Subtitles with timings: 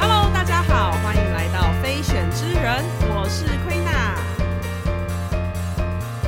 [0.00, 4.16] Hello，大家好，欢迎来到非选之人，我是奎娜。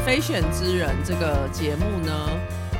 [0.05, 2.31] 非选之人这个节目呢，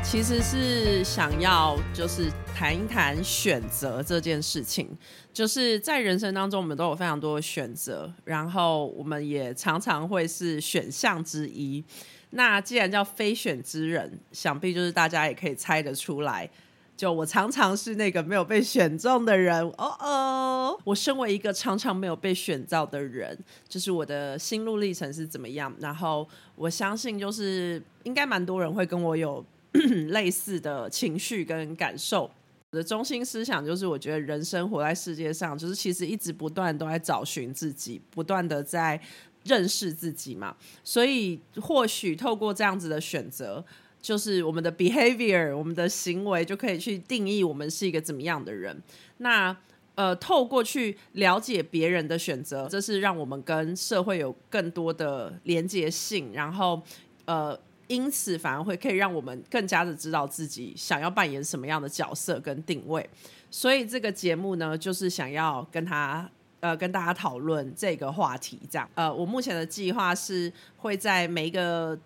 [0.09, 4.89] 其实是想要就是谈一谈选择这件事情。
[5.33, 11.85] 就是在人生当中，我们都有非常多的选择，然后我们也常常会是选项之一。
[12.31, 16.49] 那既然叫非选之人，想必就是大家也可以猜得出来。
[16.97, 23.37] 就我常常是那个没有被选中的人，哦哦，我身为一个常常没有被选到的人，
[23.69, 25.75] 就是我的心路历程是怎么样？
[25.81, 29.45] 然后我相信，就是应该蛮多人会跟我有
[30.11, 32.31] 类似的情绪跟感受。
[32.71, 39.01] 我的中心思想就是，我觉得人生活在世界上，就是其实一直不断都在找寻自己，不断的在
[39.45, 40.57] 认识自己嘛。
[40.83, 43.65] 所以或许透过这样子的选择。
[44.03, 48.81] 就是我们的 behavior，我们的行为就可以去定义我们是一个怎么样的人。
[49.17, 49.57] 那
[49.97, 56.81] 呃，透过去了解别人的选择，这是让我们跟社会有更多的连接性，然后
[57.25, 57.59] 呃，
[57.89, 63.09] 因此反而会可以让我们更加的知道自己想要扮演什么样的角色跟定位。
[63.51, 66.29] 所以这个节目呢，就是想要跟他
[66.61, 68.59] 呃跟大家讨论这个话题。
[68.71, 71.99] 这样呃，我目前的计划是会在每一个。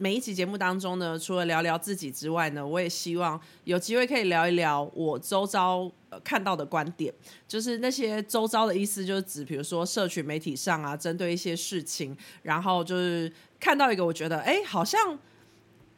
[0.00, 5.90] 每一集节目当中呢，除了聊聊自己之外呢，我也希望有机会可以聊一聊我周遭
[6.22, 7.12] 看到的观点，
[7.48, 15.18] 就是那些周遭的意思，就是指比如说社群媒体上啊，针对一些事情，然后就是看到一个我觉得，哎，好像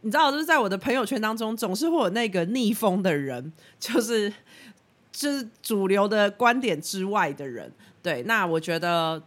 [0.01, 4.33] 你知道，就是在我的朋友圈当中，总是会有那个逆风的人，就是
[5.13, 7.71] 就是主流的观点之外的人，
[8.03, 9.23] 对，那我觉得。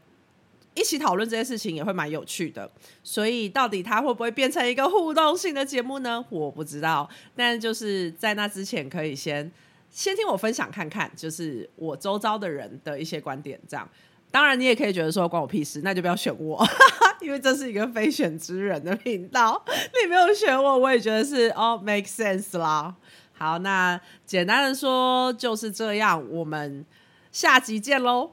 [0.76, 2.70] 一起讨论这些事情也会蛮有趣的，
[3.04, 6.24] 所以到底它会不会变成一个互动性的节目呢？
[6.30, 9.52] 我不知道，但就是在那之前，可以先
[9.90, 13.60] 先听我分享看看，就是我周遭的人的一些观点。
[13.68, 13.88] 这样，
[14.32, 16.66] 当然你也可以觉得说关我屁事，那就不要选我，
[17.22, 22.96] 因为这是一个非选之人的频道，你没有选我，我也觉得是哦，make sense 啦。
[23.34, 26.84] 好，那简单的说就是这样，我们
[27.32, 28.32] 下集见喽。